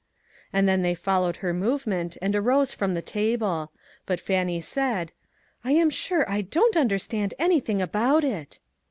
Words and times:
And 0.51 0.67
then 0.67 0.81
they 0.81 0.95
followed 0.95 1.35
her 1.45 1.53
movement 1.53 2.17
and 2.23 2.35
arose 2.35 2.73
from 2.73 2.95
the 2.95 3.03
table; 3.03 3.71
but 4.07 4.19
Fannie 4.19 4.59
said:" 4.59 5.11
I 5.63 5.73
am 5.73 5.91
sure 5.91 6.27
I 6.27 6.41
don't 6.41 6.75
understand 6.75 7.35
anything 7.37 7.83
about 7.83 8.23
it." 8.23 8.57